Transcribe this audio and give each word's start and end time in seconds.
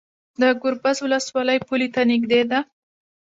د 0.41 0.43
ګربز 0.61 0.97
ولسوالۍ 1.01 1.57
پولې 1.67 1.87
ته 1.93 2.01
نږدې 2.11 2.41
ده 2.49 2.59